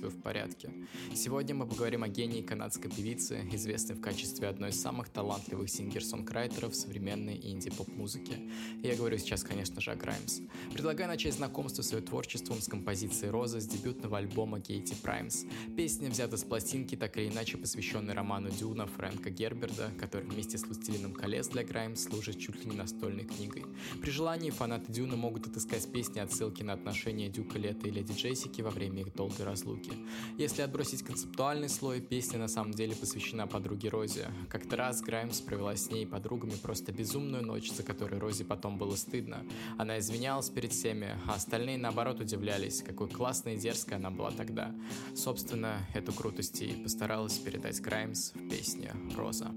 вы 0.00 0.08
в 0.08 0.20
порядке. 0.20 0.72
Сегодня 1.14 1.54
мы 1.54 1.66
поговорим 1.66 2.02
о 2.02 2.08
гении 2.08 2.42
канадской 2.42 2.90
певицы, 2.90 3.46
известной 3.52 3.96
в 3.96 4.00
качестве 4.00 4.48
одной 4.48 4.70
из 4.70 4.80
самых 4.80 5.08
талантливых 5.08 5.68
сингер-сонграйтеров 5.68 6.74
современной 6.74 7.36
инди-поп-музыки. 7.36 8.50
Я 8.82 8.96
говорю 8.96 9.18
сейчас, 9.18 9.42
конечно 9.42 9.80
же, 9.80 9.90
о 9.90 9.96
Граймс. 9.96 10.40
Предлагаю 10.72 11.08
начать 11.08 11.34
знакомство 11.34 11.82
с 11.82 11.92
ее 11.92 12.00
творчеством 12.00 12.60
с 12.60 12.68
композицией 12.68 13.30
«Роза» 13.30 13.60
с 13.60 13.66
дебютного 13.66 14.18
альбома 14.18 14.60
Кейти 14.60 14.94
Праймс. 14.94 15.44
Песня 15.76 16.10
взята 16.10 16.36
с 16.36 16.44
пластинки, 16.44 16.96
так 16.96 17.16
или 17.16 17.28
иначе 17.28 17.58
посвященной 17.58 18.14
роману 18.14 18.50
Дюна 18.50 18.86
Фрэнка 18.86 19.30
Герберда, 19.30 19.90
который 19.98 20.26
вместе 20.26 20.58
с 20.58 20.64
«Властелином 20.64 21.12
колец» 21.12 21.48
для 21.48 21.64
Граймс 21.64 22.04
служит 22.04 22.38
чуть 22.38 22.64
ли 22.64 22.70
не 22.70 22.76
настольной 22.76 23.24
книгой. 23.24 23.64
При 24.00 24.10
желании 24.10 24.50
фанаты 24.50 24.92
Дюна 24.92 25.16
могут 25.16 25.46
отыскать 25.46 25.86
в 25.86 25.92
песне 25.92 26.22
отсылки 26.22 26.62
на 26.62 26.72
отношения 26.72 27.28
Дюка 27.28 27.58
Лета 27.58 27.88
и 27.88 27.90
Леди 27.90 28.12
Джессики 28.12 28.62
во 28.62 28.70
время 28.70 29.02
их 29.02 29.14
долгой 29.14 29.44
разлуки. 29.44 29.89
Если 30.38 30.62
отбросить 30.62 31.02
концептуальный 31.02 31.68
слой, 31.68 32.00
песня 32.00 32.38
на 32.38 32.48
самом 32.48 32.72
деле 32.72 32.94
посвящена 32.94 33.46
подруге 33.46 33.88
Розе. 33.88 34.28
Как-то 34.48 34.76
раз 34.76 35.02
Граймс 35.02 35.40
провела 35.40 35.76
с 35.76 35.90
ней 35.90 36.04
и 36.04 36.06
подругами 36.06 36.54
просто 36.62 36.92
безумную 36.92 37.44
ночь, 37.44 37.70
за 37.70 37.82
которой 37.82 38.18
Розе 38.18 38.44
потом 38.44 38.78
было 38.78 38.96
стыдно. 38.96 39.44
Она 39.78 39.98
извинялась 39.98 40.48
перед 40.48 40.72
всеми, 40.72 41.14
а 41.26 41.34
остальные 41.34 41.78
наоборот 41.78 42.20
удивлялись, 42.20 42.82
какой 42.82 43.08
классной 43.08 43.54
и 43.54 43.58
дерзкой 43.58 43.98
она 43.98 44.10
была 44.10 44.30
тогда. 44.30 44.74
Собственно, 45.14 45.76
эту 45.94 46.12
крутость 46.12 46.62
и 46.62 46.72
постаралась 46.82 47.38
передать 47.38 47.80
Граймс 47.80 48.32
в 48.34 48.48
песне 48.48 48.92
«Роза». 49.16 49.50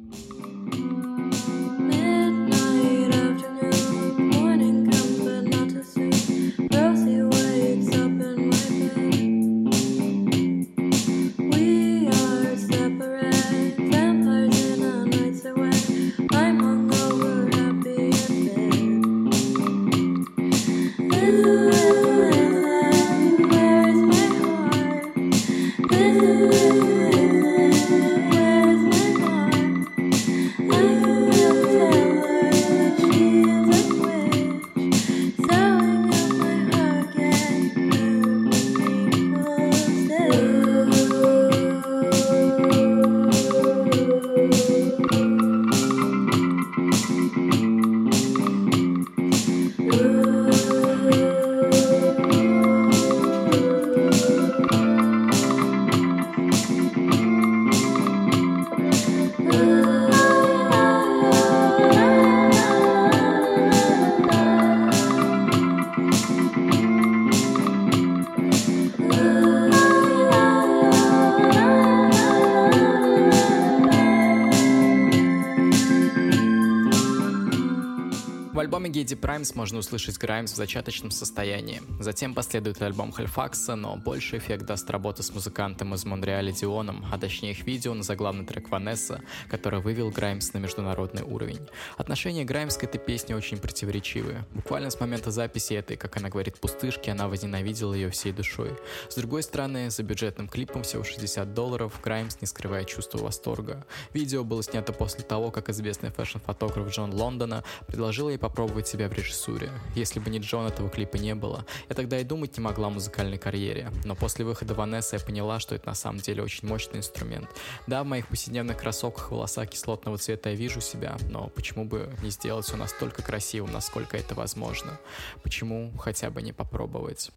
Гейди 79.03 79.15
Праймс 79.15 79.53
можно 79.53 79.79
услышать 79.79 80.17
Граймс 80.17 80.53
в 80.53 80.55
зачаточном 80.55 81.11
состоянии. 81.11 81.81
Затем 81.99 82.33
последует 82.33 82.81
альбом 82.81 83.11
Хальфакса, 83.11 83.75
но 83.75 83.97
больше 83.97 84.37
эффект 84.37 84.65
даст 84.65 84.89
работа 84.89 85.23
с 85.23 85.33
музыкантом 85.33 85.93
из 85.93 86.05
Монреаля 86.05 86.53
Дионом, 86.53 87.05
а 87.11 87.17
точнее 87.17 87.51
их 87.51 87.65
видео 87.65 87.93
на 87.95 88.03
заглавный 88.03 88.45
трек 88.45 88.69
Ванесса, 88.69 89.21
который 89.49 89.81
вывел 89.81 90.09
Граймс 90.09 90.53
на 90.53 90.59
международный 90.59 91.23
уровень. 91.23 91.67
Отношения 91.97 92.45
Граймс 92.45 92.77
к 92.77 92.85
этой 92.85 92.97
песне 92.97 93.35
очень 93.35 93.57
противоречивые. 93.57 94.45
Буквально 94.53 94.89
с 94.89 94.97
момента 94.97 95.31
записи 95.31 95.73
этой, 95.73 95.97
как 95.97 96.15
она 96.15 96.29
говорит, 96.29 96.61
пустышки, 96.61 97.09
она 97.09 97.27
возненавидела 97.27 97.93
ее 97.93 98.09
всей 98.09 98.31
душой. 98.31 98.71
С 99.09 99.15
другой 99.15 99.43
стороны, 99.43 99.89
за 99.89 100.03
бюджетным 100.03 100.47
клипом 100.47 100.83
всего 100.83 101.03
60 101.03 101.53
долларов, 101.53 101.99
Граймс 102.01 102.39
не 102.39 102.47
скрывает 102.47 102.87
чувство 102.87 103.17
восторга. 103.17 103.85
Видео 104.13 104.45
было 104.45 104.63
снято 104.63 104.93
после 104.93 105.25
того, 105.25 105.51
как 105.51 105.67
известный 105.67 106.11
фэшн-фотограф 106.11 106.89
Джон 106.89 107.13
Лондона 107.13 107.65
предложил 107.85 108.29
ей 108.29 108.37
попробовать 108.37 108.92
себя 108.93 109.09
в 109.09 109.13
режиссуре. 109.13 109.71
Если 109.95 110.19
бы 110.19 110.29
не 110.29 110.37
Джон, 110.37 110.67
этого 110.67 110.87
клипа 110.87 111.17
не 111.17 111.33
было. 111.33 111.65
Я 111.89 111.95
тогда 111.95 112.19
и 112.19 112.23
думать 112.23 112.55
не 112.55 112.63
могла 112.63 112.87
о 112.87 112.89
музыкальной 112.91 113.39
карьере. 113.39 113.91
Но 114.05 114.15
после 114.15 114.45
выхода 114.45 114.75
Ванессы 114.75 115.15
я 115.15 115.19
поняла, 115.19 115.59
что 115.59 115.73
это 115.73 115.87
на 115.87 115.95
самом 115.95 116.19
деле 116.19 116.43
очень 116.43 116.67
мощный 116.67 116.99
инструмент. 116.99 117.49
Да, 117.87 118.03
в 118.03 118.05
моих 118.05 118.27
повседневных 118.27 118.77
кроссовках 118.77 119.31
волоса 119.31 119.65
кислотного 119.65 120.19
цвета 120.19 120.51
я 120.51 120.55
вижу 120.55 120.79
себя, 120.79 121.17
но 121.31 121.47
почему 121.47 121.85
бы 121.85 122.13
не 122.21 122.29
сделать 122.29 122.65
все 122.65 122.75
настолько 122.75 123.23
красивым, 123.23 123.71
насколько 123.71 124.15
это 124.15 124.35
возможно? 124.35 124.99
Почему 125.41 125.91
хотя 125.97 126.29
бы 126.29 126.43
не 126.43 126.53
попробовать? 126.53 127.31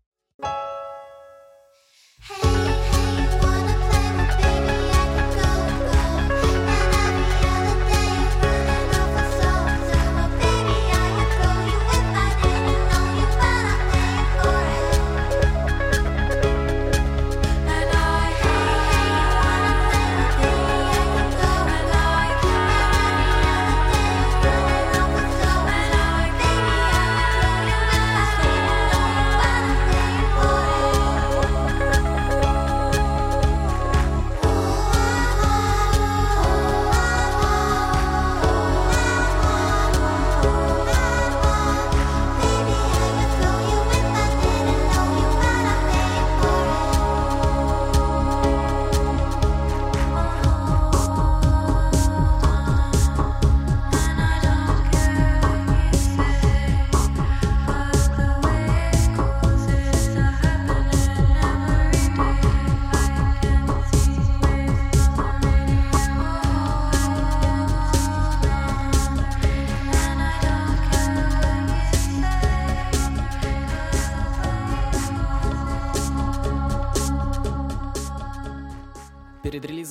Hey. 2.28 2.75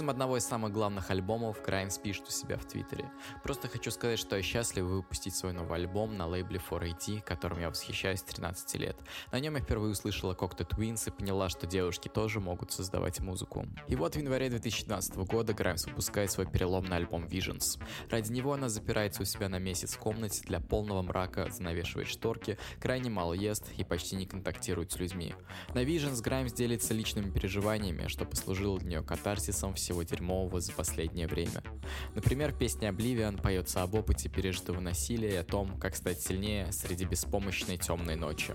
Одного 0.09 0.35
из 0.35 0.45
самых 0.45 0.73
главных 0.73 1.11
альбомов 1.11 1.61
Grimes 1.65 2.01
пишет 2.01 2.27
у 2.27 2.31
себя 2.31 2.57
в 2.57 2.65
Твиттере. 2.65 3.09
Просто 3.41 3.69
хочу 3.69 3.89
сказать, 3.89 4.19
что 4.19 4.35
я 4.35 4.43
счастлив 4.43 4.83
выпустить 4.83 5.33
свой 5.33 5.53
новый 5.53 5.79
альбом 5.79 6.17
на 6.17 6.27
лейбле 6.27 6.59
4AD, 6.59 7.21
которым 7.21 7.61
я 7.61 7.69
восхищаюсь 7.69 8.19
с 8.19 8.23
13 8.23 8.75
лет. 8.81 8.97
На 9.31 9.39
нем 9.39 9.55
я 9.55 9.61
впервые 9.61 9.93
услышала 9.93 10.33
Cocteau 10.33 10.67
Twins 10.67 11.07
и 11.07 11.11
поняла, 11.11 11.47
что 11.47 11.67
девушки 11.67 12.09
тоже 12.09 12.41
могут 12.41 12.73
создавать 12.73 13.21
музыку. 13.21 13.65
И 13.87 13.95
вот 13.95 14.15
в 14.15 14.19
январе 14.19 14.49
2012 14.49 15.15
года 15.19 15.53
Grimes 15.53 15.87
выпускает 15.87 16.31
свой 16.31 16.47
переломный 16.47 16.97
альбом 16.97 17.23
Visions. 17.23 17.81
Ради 18.09 18.33
него 18.33 18.51
она 18.51 18.67
запирается 18.67 19.21
у 19.21 19.25
себя 19.25 19.47
на 19.47 19.59
месяц 19.59 19.93
в 19.93 19.99
комнате 19.99 20.43
для 20.45 20.59
полного 20.59 21.01
мрака, 21.01 21.49
занавешивает 21.49 22.09
шторки, 22.09 22.57
крайне 22.81 23.09
мало 23.09 23.31
ест 23.31 23.71
и 23.77 23.85
почти 23.85 24.17
не 24.17 24.25
контактирует 24.25 24.91
с 24.91 24.99
людьми. 24.99 25.33
На 25.73 25.85
Visions 25.85 26.21
Grimes 26.21 26.53
делится 26.53 26.93
личными 26.93 27.29
переживаниями, 27.29 28.09
что 28.09 28.25
послужило 28.25 28.77
для 28.79 28.89
нее 28.89 29.01
катарсисом 29.01 29.44
всего 29.73 30.03
дерьмового 30.03 30.59
за 30.59 30.71
последнее 30.73 31.27
время. 31.27 31.63
Например, 32.13 32.53
песня 32.53 32.89
Oblivion 32.89 33.41
поется 33.41 33.83
об 33.83 33.95
опыте 33.95 34.29
пережитого 34.29 34.79
насилия 34.79 35.33
и 35.33 35.37
о 35.37 35.43
том, 35.43 35.79
как 35.79 35.95
стать 35.95 36.21
сильнее 36.21 36.71
среди 36.71 37.05
беспомощной 37.05 37.77
темной 37.77 38.15
ночи. 38.15 38.53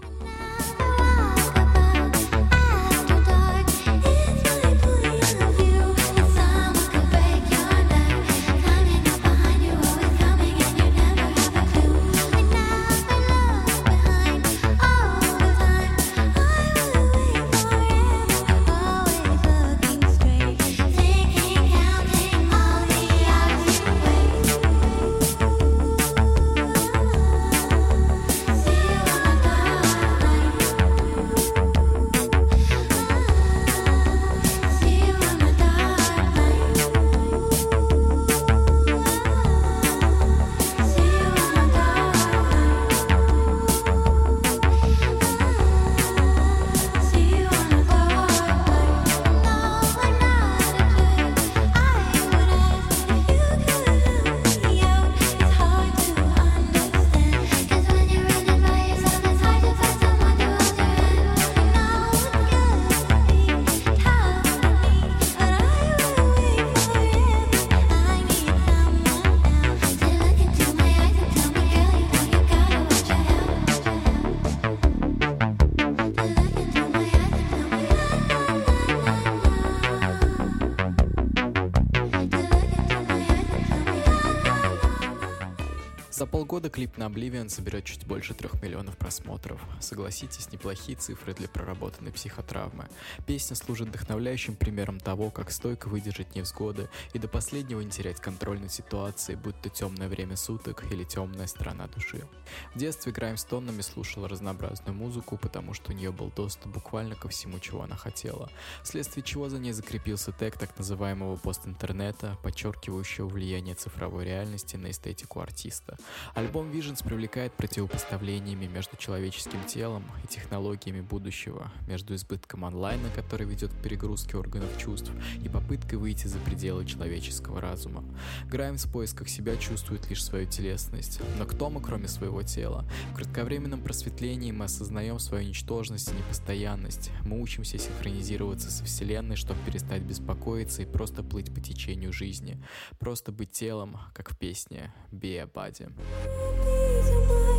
Полгода 86.50 86.68
клип 86.68 86.96
на 86.96 87.04
Oblivion 87.04 87.48
соберет 87.48 87.84
чуть 87.84 88.04
больше 88.08 88.34
трех 88.34 88.60
миллионов 88.60 88.98
просмотров. 88.98 89.60
Согласитесь, 89.78 90.50
неплохие 90.50 90.98
цифры 90.98 91.32
для 91.32 91.46
проработанной 91.46 92.10
психотравмы. 92.10 92.88
Песня 93.24 93.54
служит 93.54 93.86
вдохновляющим 93.86 94.56
примером 94.56 94.98
того, 94.98 95.30
как 95.30 95.52
стойко 95.52 95.86
выдержать 95.86 96.34
невзгоды 96.34 96.88
и 97.12 97.20
до 97.20 97.28
последнего 97.28 97.80
не 97.82 97.90
терять 97.92 98.20
контроль 98.20 98.58
над 98.58 98.72
ситуацией, 98.72 99.36
будь 99.36 99.60
то 99.60 99.68
темное 99.68 100.08
время 100.08 100.34
суток 100.34 100.82
или 100.90 101.04
темная 101.04 101.46
сторона 101.46 101.86
души. 101.86 102.26
В 102.74 102.78
детстве 102.80 103.12
Граймс 103.12 103.44
тоннами 103.44 103.82
слушала 103.82 104.28
разнообразную 104.28 104.92
музыку, 104.92 105.38
потому 105.38 105.72
что 105.72 105.92
у 105.92 105.94
нее 105.94 106.10
был 106.10 106.32
доступ 106.34 106.72
буквально 106.72 107.14
ко 107.14 107.28
всему, 107.28 107.60
чего 107.60 107.82
она 107.82 107.94
хотела, 107.94 108.50
вследствие 108.82 109.22
чего 109.22 109.48
за 109.48 109.60
ней 109.60 109.70
закрепился 109.70 110.32
тег 110.32 110.58
так 110.58 110.76
называемого 110.76 111.36
постинтернета, 111.36 112.36
подчеркивающего 112.42 113.28
влияние 113.28 113.76
цифровой 113.76 114.24
реальности 114.24 114.74
на 114.74 114.90
эстетику 114.90 115.38
артиста. 115.38 115.96
Альбом 116.40 116.70
Visions 116.70 117.04
привлекает 117.04 117.52
противопоставлениями 117.52 118.64
между 118.64 118.96
человеческим 118.96 119.62
телом 119.66 120.04
и 120.24 120.26
технологиями 120.26 121.02
будущего, 121.02 121.70
между 121.86 122.14
избытком 122.14 122.64
онлайна, 122.64 123.10
который 123.14 123.46
ведет 123.46 123.70
к 123.74 123.82
перегрузке 123.82 124.38
органов 124.38 124.70
чувств, 124.78 125.10
и 125.44 125.50
попыткой 125.50 125.98
выйти 125.98 126.28
за 126.28 126.38
пределы 126.38 126.86
человеческого 126.86 127.60
разума. 127.60 128.02
Граймс 128.46 128.86
в 128.86 128.90
поисках 128.90 129.28
себя 129.28 129.54
чувствует 129.58 130.08
лишь 130.08 130.24
свою 130.24 130.46
телесность. 130.46 131.20
Но 131.38 131.44
кто 131.44 131.68
мы, 131.68 131.82
кроме 131.82 132.08
своего 132.08 132.42
тела? 132.42 132.86
В 133.12 133.16
кратковременном 133.16 133.82
просветлении 133.82 134.50
мы 134.50 134.64
осознаем 134.64 135.18
свою 135.18 135.46
ничтожность 135.46 136.10
и 136.10 136.16
непостоянность. 136.16 137.10
Мы 137.26 137.38
учимся 137.38 137.76
синхронизироваться 137.76 138.70
со 138.70 138.84
Вселенной, 138.84 139.36
чтобы 139.36 139.60
перестать 139.66 140.00
беспокоиться 140.00 140.80
и 140.80 140.86
просто 140.86 141.22
плыть 141.22 141.54
по 141.54 141.60
течению 141.60 142.14
жизни. 142.14 142.58
Просто 142.98 143.30
быть 143.30 143.50
телом, 143.50 143.98
как 144.14 144.30
в 144.30 144.38
песне 144.38 144.94
«Be 145.12 145.36
a 145.36 145.44
body». 145.44 145.92
Please, 146.36 147.49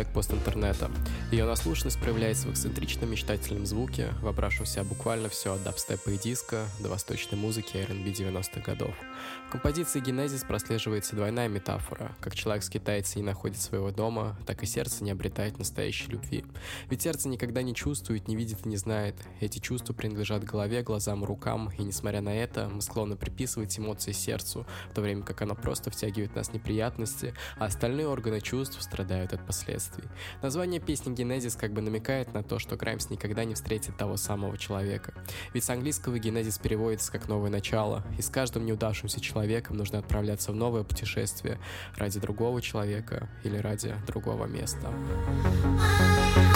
человек 0.00 0.08
постинтернета. 0.14 0.90
Ее 1.30 1.44
наслушанность 1.44 2.00
проявляется 2.00 2.48
в 2.48 2.50
эксцентричном 2.50 3.08
мечтательном 3.08 3.64
звуке, 3.64 4.08
вобравшемся 4.20 4.82
буквально 4.82 5.28
все 5.28 5.54
от 5.54 5.62
дабстепа 5.62 6.10
и 6.10 6.18
диска 6.18 6.66
до 6.80 6.88
восточной 6.88 7.38
музыки 7.38 7.76
R&B 7.76 8.10
90-х 8.10 8.60
годов. 8.62 8.96
В 9.46 9.52
композиции 9.52 10.00
«Генезис» 10.00 10.42
прослеживается 10.42 11.14
двойная 11.14 11.46
метафора. 11.46 12.16
Как 12.20 12.34
человек 12.34 12.64
скитается 12.64 13.14
и 13.14 13.22
не 13.22 13.26
находит 13.26 13.58
своего 13.58 13.92
дома, 13.92 14.36
так 14.44 14.64
и 14.64 14.66
сердце 14.66 15.04
не 15.04 15.12
обретает 15.12 15.56
настоящей 15.56 16.10
любви. 16.10 16.44
Ведь 16.88 17.02
сердце 17.02 17.28
никогда 17.28 17.62
не 17.62 17.76
чувствует, 17.76 18.26
не 18.26 18.34
видит 18.34 18.66
и 18.66 18.68
не 18.68 18.76
знает. 18.76 19.14
Эти 19.38 19.60
чувства 19.60 19.92
принадлежат 19.92 20.42
голове, 20.42 20.82
глазам, 20.82 21.22
рукам, 21.22 21.70
и 21.78 21.84
несмотря 21.84 22.22
на 22.22 22.34
это, 22.34 22.68
мы 22.68 22.82
склонны 22.82 23.14
приписывать 23.14 23.78
эмоции 23.78 24.10
сердцу, 24.10 24.66
в 24.90 24.94
то 24.94 25.00
время 25.00 25.22
как 25.22 25.42
оно 25.42 25.54
просто 25.54 25.92
втягивает 25.92 26.34
нас 26.34 26.48
в 26.48 26.54
неприятности, 26.54 27.34
а 27.56 27.66
остальные 27.66 28.08
органы 28.08 28.40
чувств 28.40 28.82
страдают 28.82 29.32
от 29.32 29.46
последствий. 29.46 30.08
Название 30.42 30.80
песни 30.80 31.19
«Генезис» 31.20 31.54
как 31.54 31.72
бы 31.72 31.82
намекает 31.82 32.32
на 32.32 32.42
то, 32.42 32.58
что 32.58 32.76
Граймс 32.76 33.10
никогда 33.10 33.44
не 33.44 33.54
встретит 33.54 33.96
того 33.98 34.16
самого 34.16 34.56
человека. 34.56 35.12
Ведь 35.52 35.64
с 35.64 35.70
английского 35.70 36.18
«Генезис» 36.18 36.58
переводится 36.58 37.12
как 37.12 37.28
«новое 37.28 37.50
начало», 37.50 38.02
и 38.18 38.22
с 38.22 38.30
каждым 38.30 38.64
неудавшимся 38.64 39.20
человеком 39.20 39.76
нужно 39.76 39.98
отправляться 39.98 40.52
в 40.52 40.54
новое 40.54 40.82
путешествие 40.82 41.58
ради 41.96 42.18
другого 42.20 42.62
человека 42.62 43.28
или 43.44 43.58
ради 43.58 43.94
другого 44.06 44.46
места. 44.46 44.88
поисковике 44.88 46.49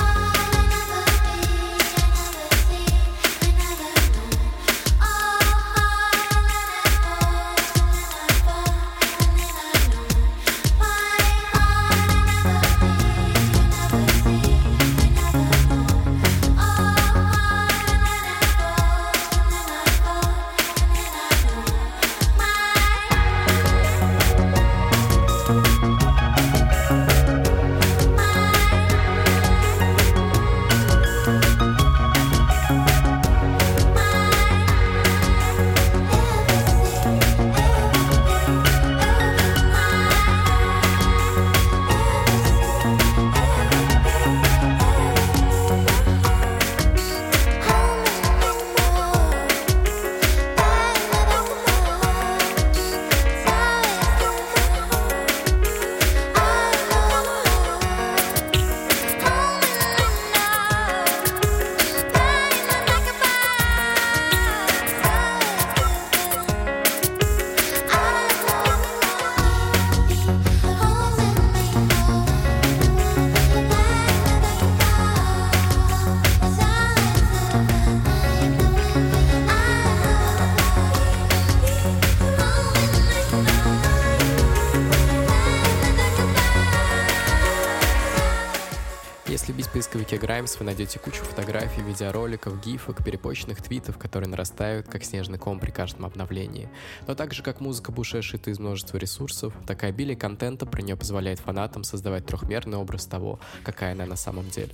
Grimes 90.25 90.57
вы 90.59 90.65
найдете 90.65 90.99
кучу 90.99 91.23
фотографий, 91.23 91.83
видеороликов, 91.83 92.59
гифок, 92.65 93.05
перепочных 93.05 93.61
твитов, 93.61 93.99
которые 93.99 94.27
нарастают, 94.31 94.89
как 94.89 95.05
снежный 95.05 95.37
ком 95.37 95.61
при 95.61 95.71
каждом 95.71 96.07
обновлении. 96.07 96.71
Но 97.07 97.15
так 97.15 97.35
же, 97.35 97.43
как 97.43 97.61
музыка 97.61 97.93
Буше 97.93 98.23
шита 98.23 98.51
из 98.51 98.59
множества 98.59 98.97
ресурсов, 98.97 99.53
такая 99.67 99.91
обилие 99.91 100.17
контента 100.17 100.65
про 100.65 100.81
нее 100.81 100.97
позволяет 100.97 101.41
фанатам 101.41 101.85
создавать 101.85 102.25
трехмерный 102.25 102.79
образ 102.79 103.05
того, 103.05 103.39
какая 103.65 103.93
она 103.93 104.07
на 104.07 104.17
самом 104.17 104.49
деле. 104.49 104.73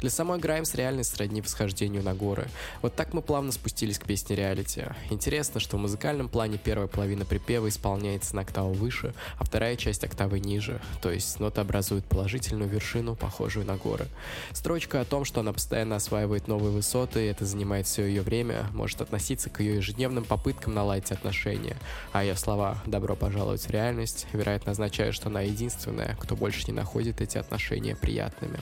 Для 0.00 0.10
самой 0.10 0.38
Grimes 0.38 0.76
реальность 0.76 1.16
сродни 1.16 1.40
восхождению 1.40 2.02
на 2.02 2.12
горы. 2.12 2.48
Вот 2.82 2.94
так 2.94 3.14
мы 3.14 3.22
плавно 3.22 3.52
спустились 3.52 3.98
к 3.98 4.04
песне 4.04 4.36
реалити. 4.36 4.84
Интересно, 5.08 5.60
что 5.60 5.78
в 5.78 5.80
музыкальном 5.80 6.28
плане 6.28 6.58
первая 6.58 6.88
половина 6.88 7.24
припева 7.24 7.70
исполняется 7.70 8.36
на 8.36 8.42
октаву 8.42 8.74
выше, 8.74 9.14
а 9.38 9.44
вторая 9.44 9.76
часть 9.76 10.04
октавы 10.04 10.40
ниже, 10.40 10.78
то 11.00 11.10
есть 11.10 11.40
ноты 11.40 11.62
образуют 11.62 12.04
положительную 12.04 12.68
вершину, 12.68 13.16
похожую 13.16 13.64
на 13.64 13.78
горы. 13.78 14.06
Строчка 14.52 14.89
о 14.98 15.04
том, 15.04 15.24
что 15.24 15.40
она 15.40 15.52
постоянно 15.52 15.96
осваивает 15.96 16.48
новые 16.48 16.70
высоты, 16.70 17.26
и 17.26 17.30
это 17.30 17.44
занимает 17.44 17.86
все 17.86 18.04
ее 18.04 18.22
время, 18.22 18.66
может 18.72 19.00
относиться 19.00 19.50
к 19.50 19.60
ее 19.60 19.76
ежедневным 19.76 20.24
попыткам 20.24 20.74
наладить 20.74 21.12
отношения, 21.12 21.76
а 22.12 22.24
ее 22.24 22.36
слова 22.36 22.82
«добро 22.86 23.16
пожаловать 23.16 23.62
в 23.62 23.70
реальность» 23.70 24.26
вероятно 24.32 24.72
означают, 24.72 25.14
что 25.14 25.28
она 25.28 25.42
единственная, 25.42 26.16
кто 26.20 26.36
больше 26.36 26.66
не 26.66 26.72
находит 26.72 27.20
эти 27.20 27.38
отношения 27.38 27.96
приятными. 27.96 28.60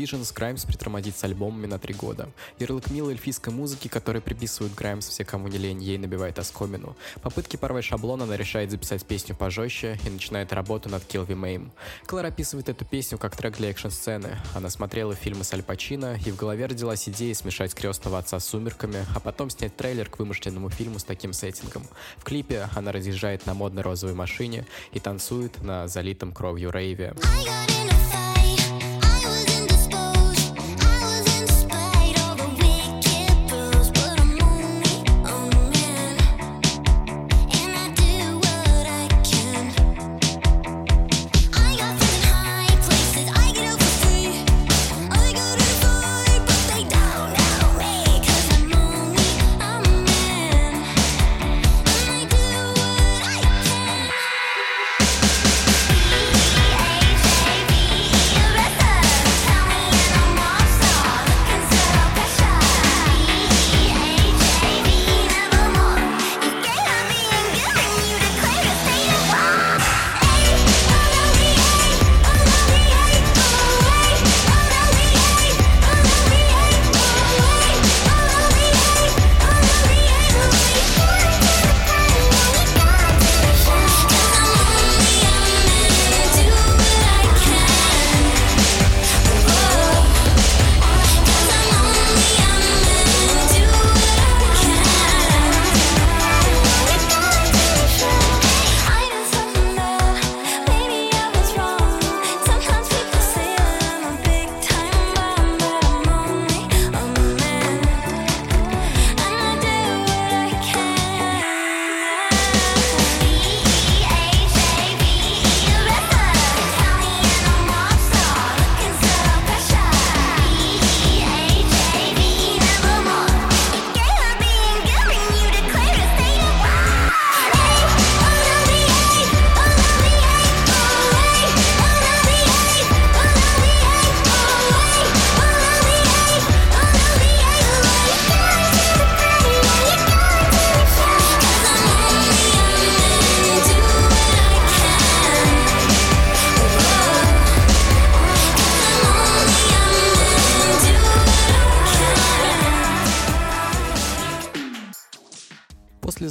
Visions 0.00 0.34
Grimes 0.34 0.66
притормозит 0.66 1.16
с 1.16 1.24
альбомами 1.24 1.66
на 1.66 1.78
три 1.78 1.92
года. 1.92 2.30
Ярлык 2.58 2.90
милой 2.90 3.12
эльфийской 3.12 3.52
музыки, 3.52 3.88
который 3.88 4.22
приписывают 4.22 4.74
Grimes 4.74 5.10
все, 5.10 5.24
кому 5.24 5.48
не 5.48 5.58
лень, 5.58 5.82
ей 5.82 5.98
набивает 5.98 6.38
оскомину. 6.38 6.96
Попытки 7.20 7.56
порвать 7.56 7.84
шаблон 7.84 8.22
она 8.22 8.36
решает 8.36 8.70
записать 8.70 9.04
песню 9.04 9.36
пожестче 9.36 9.98
и 10.06 10.10
начинает 10.10 10.54
работу 10.54 10.88
над 10.88 11.02
Kill 11.02 11.26
the 11.26 11.36
Mame. 11.36 11.70
Клэр 12.06 12.26
описывает 12.26 12.70
эту 12.70 12.86
песню 12.86 13.18
как 13.18 13.36
трек 13.36 13.58
для 13.58 13.70
экшн-сцены. 13.70 14.38
Она 14.54 14.70
смотрела 14.70 15.14
фильмы 15.14 15.44
с 15.44 15.52
Аль 15.52 15.62
Пачино, 15.62 16.18
и 16.24 16.30
в 16.30 16.36
голове 16.36 16.66
родилась 16.66 17.06
идея 17.08 17.34
смешать 17.34 17.74
крестного 17.74 18.18
отца 18.18 18.40
с 18.40 18.46
сумерками, 18.46 19.04
а 19.14 19.20
потом 19.20 19.50
снять 19.50 19.76
трейлер 19.76 20.08
к 20.08 20.18
вымышленному 20.18 20.70
фильму 20.70 20.98
с 20.98 21.04
таким 21.04 21.34
сеттингом. 21.34 21.86
В 22.16 22.24
клипе 22.24 22.68
она 22.74 22.90
разъезжает 22.92 23.44
на 23.44 23.52
модной 23.52 23.82
розовой 23.82 24.14
машине 24.14 24.66
и 24.92 25.00
танцует 25.00 25.62
на 25.62 25.88
залитом 25.88 26.32
кровью 26.32 26.70
рейве. 26.70 27.14
После 27.20 27.89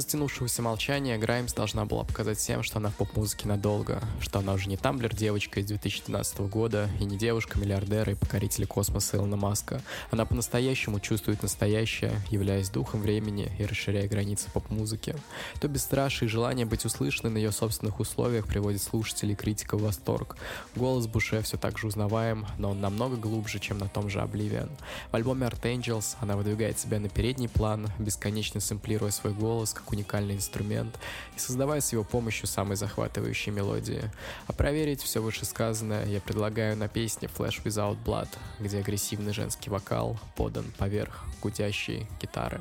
затянувшегося 0.00 0.62
молчания 0.62 1.16
Граймс 1.18 1.52
должна 1.52 1.84
была 1.84 2.04
показать 2.04 2.38
всем, 2.38 2.62
что 2.62 2.78
она 2.78 2.90
в 2.90 2.96
поп-музыке 2.96 3.46
надолго, 3.46 4.02
что 4.20 4.38
она 4.38 4.54
уже 4.54 4.68
не 4.68 4.76
тамблер-девочка 4.76 5.60
из 5.60 5.66
2012 5.66 6.40
года 6.40 6.88
и 6.98 7.04
не 7.04 7.16
девушка-миллиардера 7.16 8.12
и 8.12 8.16
покорителя 8.16 8.66
космоса 8.66 9.18
Илона 9.18 9.36
Маска. 9.36 9.80
Она 10.10 10.24
по-настоящему 10.24 11.00
чувствует 11.00 11.42
настоящее, 11.42 12.12
являясь 12.30 12.70
духом 12.70 13.00
времени 13.02 13.52
и 13.58 13.64
расширяя 13.64 14.08
границы 14.08 14.50
поп-музыки. 14.52 15.14
То 15.60 15.68
бесстрашие 15.68 16.26
и 16.26 16.30
желание 16.30 16.66
быть 16.66 16.84
услышанной 16.84 17.32
на 17.32 17.38
ее 17.38 17.52
собственных 17.52 18.00
условиях 18.00 18.46
приводит 18.46 18.82
слушателей 18.82 19.34
и 19.34 19.36
критиков 19.36 19.80
в 19.80 19.84
восторг. 19.84 20.36
Голос 20.74 21.06
Буше 21.06 21.42
все 21.42 21.56
так 21.56 21.78
же 21.78 21.86
узнаваем, 21.86 22.46
но 22.58 22.70
он 22.70 22.80
намного 22.80 23.16
глубже, 23.16 23.58
чем 23.58 23.78
на 23.78 23.88
том 23.88 24.08
же 24.08 24.18
Oblivion. 24.18 24.70
В 25.12 25.16
альбоме 25.16 25.46
Art 25.46 25.62
Angels 25.62 26.16
она 26.20 26.36
выдвигает 26.36 26.78
себя 26.78 26.98
на 26.98 27.08
передний 27.08 27.48
план, 27.48 27.88
бесконечно 27.98 28.60
сэмплируя 28.60 29.10
свой 29.10 29.32
голос 29.32 29.50
голос 29.50 29.74
уникальный 29.92 30.34
инструмент 30.34 30.98
и 31.36 31.38
создавая 31.38 31.80
с 31.80 31.92
его 31.92 32.04
помощью 32.04 32.46
самые 32.46 32.76
захватывающие 32.76 33.54
мелодии. 33.54 34.10
А 34.46 34.52
проверить 34.52 35.02
все 35.02 35.20
вышесказанное 35.20 36.06
я 36.06 36.20
предлагаю 36.20 36.76
на 36.76 36.88
песне 36.88 37.28
Flash 37.28 37.62
Without 37.64 37.98
Blood, 38.04 38.28
где 38.58 38.78
агрессивный 38.78 39.32
женский 39.32 39.70
вокал 39.70 40.18
подан 40.36 40.64
поверх 40.78 41.24
гудящей 41.42 42.06
гитары. 42.20 42.60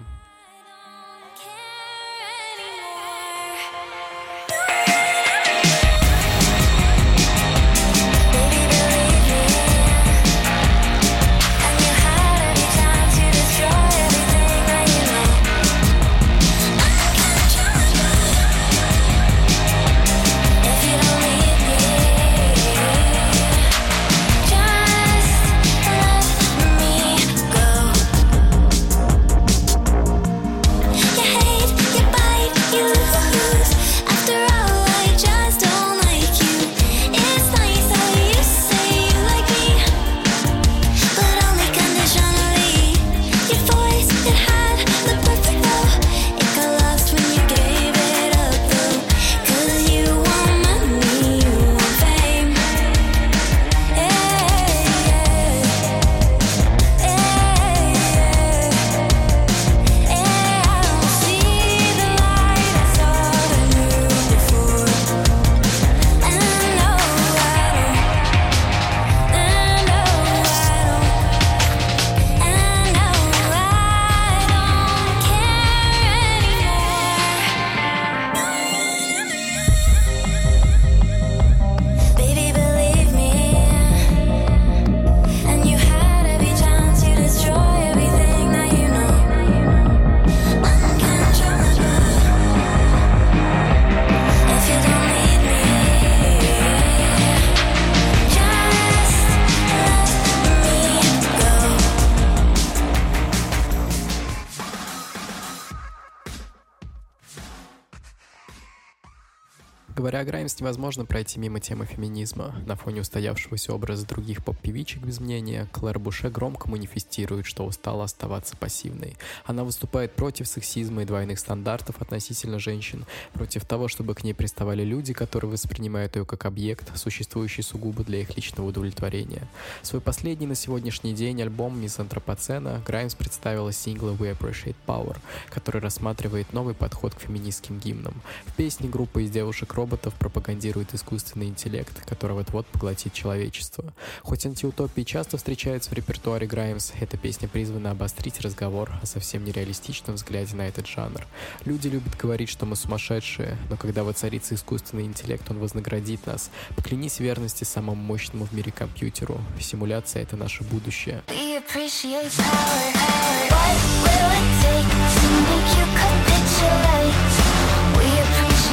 Граймс, 110.59 110.69
невозможно 110.69 111.05
пройти 111.05 111.39
мимо 111.39 111.59
темы 111.59 111.85
феминизма. 111.85 112.55
На 112.65 112.75
фоне 112.75 113.01
устоявшегося 113.01 113.73
образа 113.73 114.05
других 114.05 114.43
поп-певичек 114.43 115.01
без 115.01 115.19
мнения, 115.19 115.67
Клэр 115.71 115.99
Буше 115.99 116.29
громко 116.29 116.69
манифестирует, 116.69 117.45
что 117.45 117.65
устала 117.65 118.03
оставаться 118.03 118.57
пассивной. 118.57 119.15
Она 119.45 119.63
выступает 119.63 120.15
против 120.15 120.47
сексизма 120.47 121.01
и 121.01 121.05
двойных 121.05 121.39
стандартов 121.39 122.01
относительно 122.01 122.59
женщин, 122.59 123.05
против 123.33 123.65
того, 123.65 123.87
чтобы 123.87 124.15
к 124.15 124.23
ней 124.23 124.33
приставали 124.33 124.83
люди, 124.83 125.13
которые 125.13 125.51
воспринимают 125.51 126.15
ее 126.15 126.25
как 126.25 126.45
объект, 126.45 126.97
существующий 126.97 127.61
сугубо 127.61 128.03
для 128.03 128.19
их 128.19 128.35
личного 128.35 128.67
удовлетворения. 128.67 129.47
Свой 129.81 130.01
последний 130.01 130.47
на 130.47 130.55
сегодняшний 130.55 131.13
день 131.13 131.41
альбом 131.41 131.79
«Мисс 131.79 131.99
Антропоцена» 131.99 132.81
Граймс 132.85 133.15
представила 133.15 133.71
сингла 133.71 134.11
«We 134.11 134.37
Appreciate 134.37 134.75
Power», 134.87 135.17
который 135.49 135.81
рассматривает 135.81 136.53
новый 136.53 136.73
подход 136.73 137.15
к 137.15 137.21
феминистским 137.21 137.79
гимнам. 137.79 138.21
В 138.45 138.53
песне 138.55 138.89
группа 138.89 139.19
из 139.19 139.31
девушек-роботов 139.31 140.09
роботов 140.09 140.13
пропагандирует 140.49 140.95
искусственный 140.95 141.47
интеллект, 141.47 141.93
который 142.07 142.33
вот-вот 142.33 142.65
поглотит 142.65 143.13
человечество. 143.13 143.93
Хоть 144.23 144.47
антиутопии 144.47 145.03
часто 145.03 145.37
встречаются 145.37 145.91
в 145.91 145.93
репертуаре 145.93 146.47
Граймс, 146.47 146.91
эта 146.99 147.17
песня 147.17 147.47
призвана 147.47 147.91
обострить 147.91 148.41
разговор 148.41 148.91
о 149.01 149.05
совсем 149.05 149.45
нереалистичном 149.45 150.15
взгляде 150.15 150.55
на 150.55 150.67
этот 150.67 150.87
жанр. 150.87 151.27
Люди 151.65 151.87
любят 151.87 152.17
говорить, 152.17 152.49
что 152.49 152.65
мы 152.65 152.75
сумасшедшие, 152.75 153.57
но 153.69 153.77
когда 153.77 154.03
воцарится 154.03 154.55
искусственный 154.55 155.03
интеллект, 155.03 155.43
он 155.51 155.59
вознаградит 155.59 156.25
нас. 156.25 156.49
Поклянись 156.75 157.19
верности 157.19 157.63
самому 157.63 158.01
мощному 158.01 158.45
в 158.45 158.51
мире 158.51 158.71
компьютеру. 158.71 159.39
Симуляция— 159.59 160.23
это 160.23 160.35
наше 160.35 160.63
будущее. 160.63 161.21
We 161.27 161.57
appreciate 161.57 162.31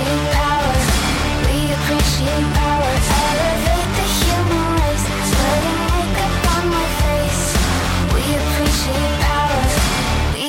power, 0.06 0.45
appreciate 1.86 2.54
power. 2.54 2.96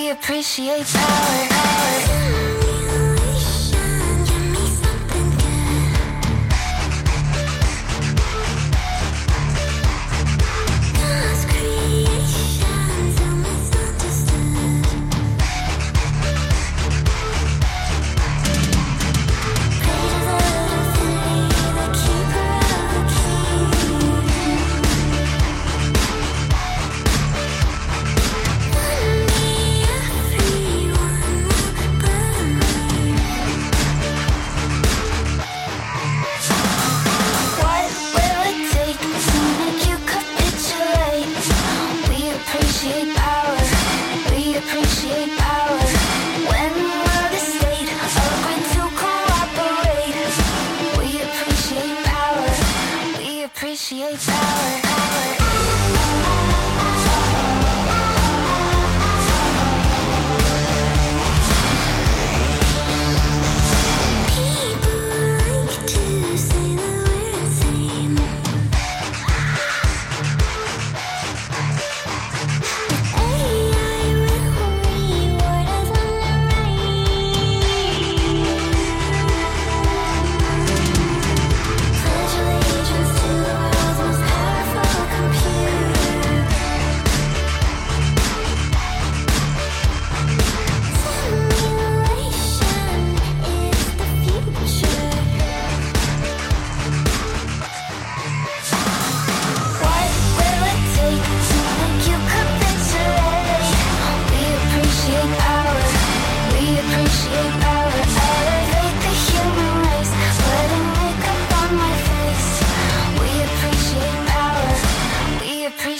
appreciate 0.09 0.85
power, 0.85 2.26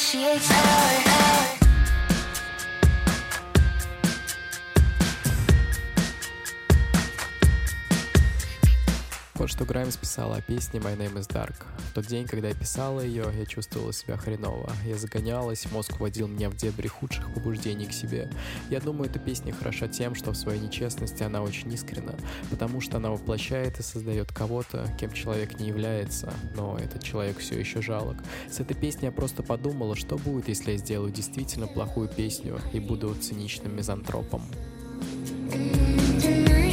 appreciates 0.08 0.48
power. 0.48 1.07
Что 9.48 9.64
Граймс 9.64 9.96
писала 9.96 10.36
о 10.36 10.42
песне 10.42 10.82
My 10.82 10.98
Name 10.98 11.14
is 11.14 11.30
Dark. 11.30 11.56
В 11.92 11.94
тот 11.94 12.06
день, 12.06 12.28
когда 12.28 12.50
я 12.50 12.54
писала 12.54 13.00
ее, 13.00 13.32
я 13.34 13.46
чувствовала 13.46 13.94
себя 13.94 14.18
хреново. 14.18 14.70
Я 14.86 14.98
загонялась, 14.98 15.72
мозг 15.72 16.02
водил 16.02 16.28
меня 16.28 16.50
в 16.50 16.58
дебри 16.58 16.88
худших 16.90 17.34
побуждений 17.34 17.86
к 17.86 17.94
себе. 17.94 18.30
Я 18.70 18.82
думаю, 18.82 19.10
эта 19.10 19.20
песня 19.20 19.54
хороша 19.54 19.88
тем, 19.88 20.16
что 20.16 20.32
в 20.32 20.38
своей 20.38 20.60
нечестности 20.60 21.24
она 21.24 21.42
очень 21.42 21.72
искренна, 21.72 22.16
потому 22.50 22.82
что 22.82 22.98
она 22.98 23.10
воплощает 23.10 23.80
и 23.80 23.84
создает 23.84 24.34
кого-то, 24.34 24.86
кем 25.00 25.14
человек 25.14 25.58
не 25.62 25.70
является, 25.70 26.34
но 26.54 26.78
этот 26.78 27.02
человек 27.02 27.38
все 27.38 27.58
еще 27.58 27.82
жалок. 27.82 28.18
С 28.52 28.60
этой 28.60 28.76
песней 28.76 29.06
я 29.06 29.12
просто 29.14 29.44
подумала, 29.44 29.96
что 29.96 30.18
будет, 30.18 30.50
если 30.50 30.74
я 30.74 30.78
сделаю 30.78 31.14
действительно 31.14 31.68
плохую 31.68 32.10
песню 32.10 32.60
и 32.74 32.82
буду 32.82 33.16
циничным 33.16 33.78
мизантропом. 33.78 34.42
И 35.54 36.67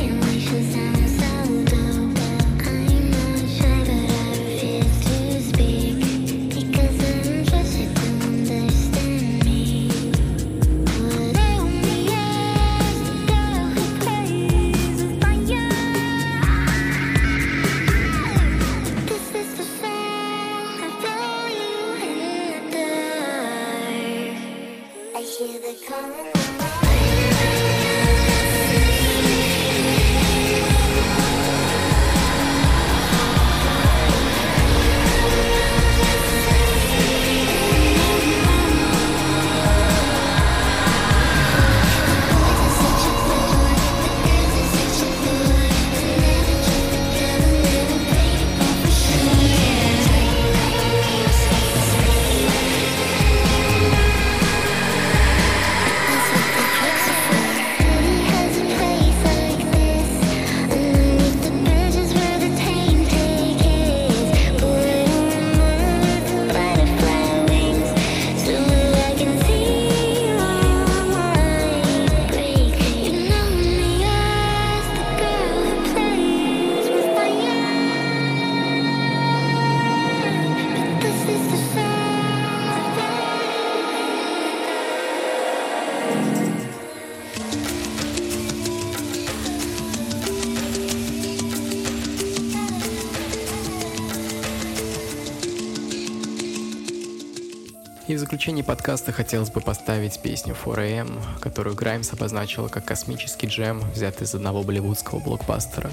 заключение 98.44 98.62
подкаста 98.62 99.11
хотелось 99.11 99.48
бы 99.48 99.62
поставить 99.62 100.20
песню 100.20 100.54
4AM, 100.54 101.18
которую 101.40 101.74
Граймс 101.74 102.12
обозначила 102.12 102.68
как 102.68 102.85
космический 102.85 103.46
джем, 103.46 103.80
взятый 103.92 104.26
из 104.26 104.35
одного 104.35 104.62
болливудского 104.62 105.18
блокбастера. 105.18 105.90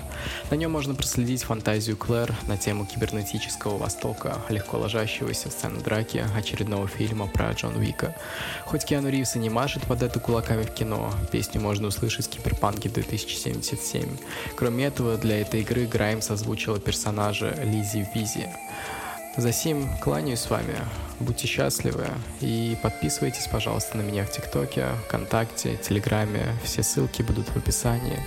На 0.50 0.56
нем 0.56 0.70
можно 0.70 0.94
проследить 0.94 1.44
фантазию 1.44 1.96
Клэр 1.96 2.36
на 2.48 2.58
тему 2.58 2.86
кибернетического 2.86 3.78
Востока, 3.78 4.36
легко 4.50 4.78
ложащегося 4.78 5.48
в 5.48 5.54
сцену 5.54 5.80
драки 5.80 6.26
очередного 6.36 6.90
фильма 6.90 7.28
про 7.28 7.54
Джон 7.54 7.80
Вика. 7.80 8.14
Хоть 8.66 8.84
Киану 8.84 9.08
Ривз 9.08 9.38
и 9.38 9.40
не 9.40 9.50
машет 9.50 9.84
под 9.84 10.04
это 10.04 10.20
кулаками 10.20 10.64
в 10.64 10.74
кино, 10.74 11.10
песню 11.32 11.62
можно 11.62 11.88
услышать 11.88 12.28
в 12.28 12.32
Киберпанке 12.32 12.90
2077. 12.90 14.18
Кроме 14.58 14.88
этого, 14.88 15.16
для 15.16 15.40
этой 15.40 15.62
игры 15.62 15.86
Граймс 15.86 16.30
озвучила 16.30 16.82
персонажа 16.82 17.56
Лизи 17.64 18.06
Визи. 18.14 18.50
За 19.38 19.54
сим 19.54 19.88
кланяюсь 20.00 20.40
с 20.40 20.50
вами. 20.50 20.76
Будьте 21.22 21.48
счастливы 21.48 22.06
и 22.42 22.78
подписывайтесь, 22.84 23.48
пожалуйста, 23.48 23.98
на 23.98 24.02
меня 24.02 24.26
в 24.26 24.32
ТикТоке, 24.32 24.88
ВКонтакте, 25.08 25.78
Телеграме. 25.78 26.54
Все 26.64 26.84
ссылки 26.84 27.22
будут 27.22 27.48
в 27.48 27.56
описании. 27.56 28.20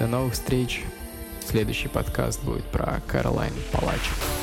До 0.00 0.08
новых 0.08 0.34
встреч. 0.34 0.82
Следующий 1.46 1.88
подкаст 1.88 2.42
будет 2.42 2.64
про 2.64 3.00
Каролайн 3.06 3.54
Палачик. 3.72 4.39